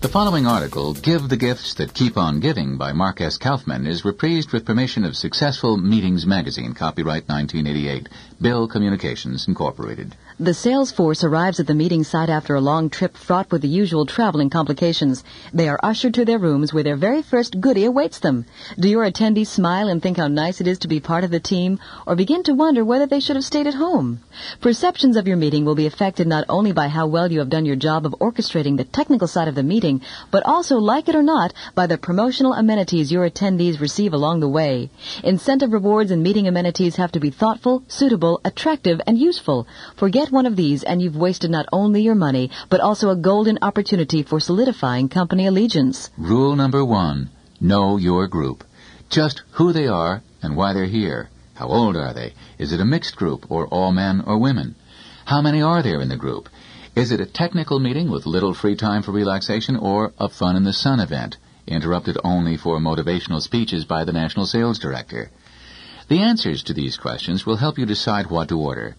[0.00, 3.36] The following article, Give the Gifts That Keep on Giving by Mark S.
[3.36, 8.08] Kaufman, is reprised with permission of Successful Meetings Magazine, copyright 1988,
[8.40, 10.14] Bill Communications, Incorporated.
[10.38, 13.66] The sales force arrives at the meeting site after a long trip fraught with the
[13.66, 15.24] usual traveling complications.
[15.52, 18.44] They are ushered to their rooms where their very first goodie awaits them.
[18.78, 21.40] Do your attendees smile and think how nice it is to be part of the
[21.40, 24.20] team, or begin to wonder whether they should have stayed at home?
[24.60, 27.66] Perceptions of your meeting will be affected not only by how well you have done
[27.66, 29.87] your job of orchestrating the technical side of the meeting,
[30.34, 34.54] but also, like it or not, by the promotional amenities your attendees receive along the
[34.60, 34.90] way.
[35.24, 39.66] Incentive rewards and meeting amenities have to be thoughtful, suitable, attractive, and useful.
[40.02, 43.58] Forget one of these and you've wasted not only your money, but also a golden
[43.62, 46.10] opportunity for solidifying company allegiance.
[46.18, 48.64] Rule number one, know your group.
[49.10, 51.30] Just who they are and why they're here.
[51.54, 52.34] How old are they?
[52.58, 54.76] Is it a mixed group or all men or women?
[55.24, 56.48] How many are there in the group?
[56.98, 60.64] Is it a technical meeting with little free time for relaxation or a fun in
[60.64, 65.30] the sun event, interrupted only for motivational speeches by the national sales director?
[66.08, 68.96] The answers to these questions will help you decide what to order.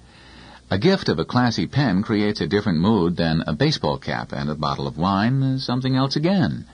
[0.72, 4.50] A gift of a classy pen creates a different mood than a baseball cap, and
[4.50, 6.67] a bottle of wine is something else again.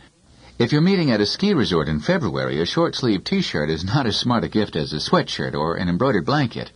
[0.60, 4.16] If you're meeting at a ski resort in February, a short-sleeved t-shirt is not as
[4.16, 6.72] smart a gift as a sweatshirt or an embroidered blanket.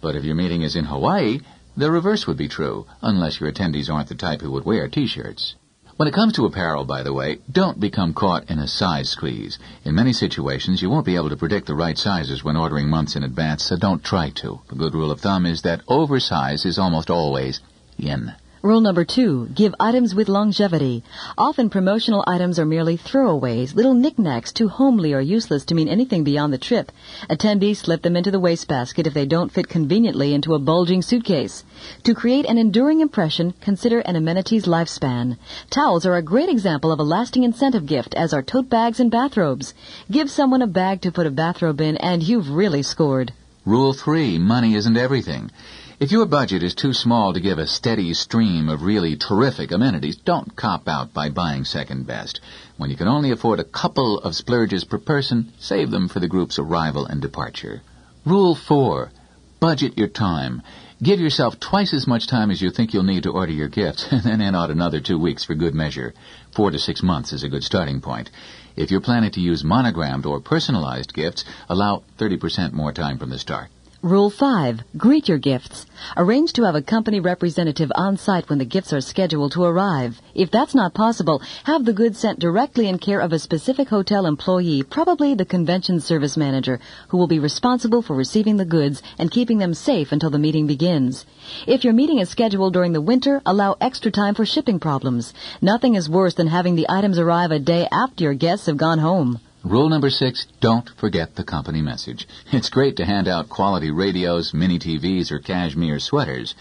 [0.00, 1.40] But if your meeting is in Hawaii,
[1.78, 5.54] the reverse would be true, unless your attendees aren't the type who would wear t-shirts.
[5.94, 9.60] When it comes to apparel, by the way, don't become caught in a size squeeze.
[9.84, 13.14] In many situations, you won't be able to predict the right sizes when ordering months
[13.14, 14.60] in advance, so don't try to.
[14.70, 17.60] A good rule of thumb is that oversize is almost always
[17.96, 18.32] in.
[18.60, 21.04] Rule number two, give items with longevity.
[21.36, 26.24] Often promotional items are merely throwaways, little knickknacks too homely or useless to mean anything
[26.24, 26.90] beyond the trip.
[27.30, 31.62] Attendees slip them into the wastebasket if they don't fit conveniently into a bulging suitcase.
[32.02, 35.36] To create an enduring impression, consider an amenity's lifespan.
[35.70, 39.08] Towels are a great example of a lasting incentive gift, as are tote bags and
[39.08, 39.72] bathrobes.
[40.10, 43.32] Give someone a bag to put a bathrobe in and you've really scored.
[43.64, 45.52] Rule three, money isn't everything.
[46.00, 50.14] If your budget is too small to give a steady stream of really terrific amenities,
[50.14, 52.40] don't cop out by buying second best.
[52.76, 56.28] When you can only afford a couple of splurges per person, save them for the
[56.28, 57.82] group's arrival and departure.
[58.24, 59.10] Rule 4.
[59.58, 60.62] Budget your time.
[61.02, 64.06] Give yourself twice as much time as you think you'll need to order your gifts,
[64.12, 66.14] and then add out another two weeks for good measure.
[66.52, 68.30] Four to six months is a good starting point.
[68.76, 73.38] If you're planning to use monogrammed or personalized gifts, allow 30% more time from the
[73.40, 73.68] start.
[74.02, 74.84] Rule 5.
[74.96, 75.84] Greet your gifts.
[76.16, 80.22] Arrange to have a company representative on site when the gifts are scheduled to arrive.
[80.36, 84.24] If that's not possible, have the goods sent directly in care of a specific hotel
[84.26, 86.78] employee, probably the convention service manager,
[87.08, 90.68] who will be responsible for receiving the goods and keeping them safe until the meeting
[90.68, 91.26] begins.
[91.66, 95.34] If your meeting is scheduled during the winter, allow extra time for shipping problems.
[95.60, 99.00] Nothing is worse than having the items arrive a day after your guests have gone
[99.00, 99.40] home.
[99.68, 102.26] Rule number six, don't forget the company message.
[102.50, 106.54] It's great to hand out quality radios, mini TVs, or cashmere sweaters,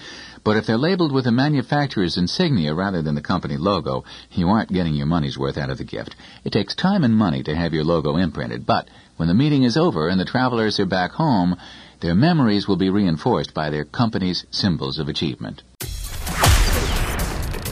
[0.43, 4.03] but if they're labeled with the manufacturer's insignia rather than the company logo,
[4.33, 6.17] you aren't getting your money's worth out of the gift.
[6.43, 9.77] It takes time and money to have your logo imprinted, but when the meeting is
[9.77, 11.55] over and the travelers are back home,
[12.01, 15.63] their memories will be reinforced by their company's symbols of achievement.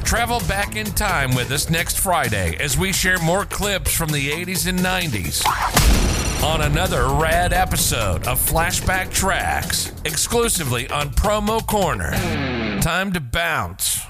[0.06, 4.30] Travel back in time with us next Friday as we share more clips from the
[4.30, 5.44] 80s and 90s
[6.44, 12.12] on another rad episode of Flashback Tracks, exclusively on Promo Corner.
[12.82, 14.05] Time to bounce.